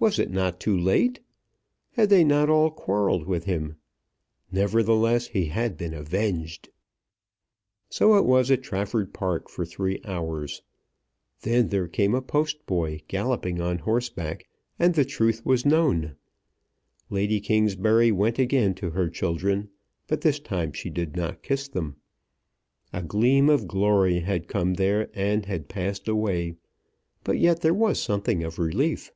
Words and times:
Was 0.00 0.20
it 0.20 0.30
not 0.30 0.60
too 0.60 0.78
late? 0.78 1.18
Had 1.94 2.08
they 2.08 2.22
not 2.22 2.48
all 2.48 2.70
quarrelled 2.70 3.26
with 3.26 3.46
him? 3.46 3.78
Nevertheless 4.52 5.26
he 5.26 5.46
had 5.46 5.76
been 5.76 5.92
avenged. 5.92 6.68
So 7.90 8.14
it 8.16 8.24
was 8.24 8.48
at 8.52 8.62
Trafford 8.62 9.12
Park 9.12 9.50
for 9.50 9.66
three 9.66 10.00
hours. 10.04 10.62
Then 11.42 11.70
there 11.70 11.88
came 11.88 12.14
a 12.14 12.22
postboy 12.22 13.00
galloping 13.08 13.60
on 13.60 13.78
horseback, 13.78 14.46
and 14.78 14.94
the 14.94 15.04
truth 15.04 15.44
was 15.44 15.66
known. 15.66 16.14
Lady 17.10 17.40
Kingsbury 17.40 18.12
went 18.12 18.38
again 18.38 18.74
to 18.74 18.90
her 18.90 19.08
children, 19.10 19.68
but 20.06 20.20
this 20.20 20.38
time 20.38 20.72
she 20.72 20.90
did 20.90 21.16
not 21.16 21.42
kiss 21.42 21.66
them. 21.66 21.96
A 22.92 23.02
gleam 23.02 23.50
of 23.50 23.66
glory 23.66 24.20
had 24.20 24.46
come 24.46 24.74
there 24.74 25.10
and 25.12 25.46
had 25.46 25.66
passed 25.68 26.06
away; 26.06 26.54
but 27.24 27.40
yet 27.40 27.62
there 27.62 27.74
was 27.74 28.00
something 28.00 28.44
of 28.44 28.60
relief. 28.60 29.10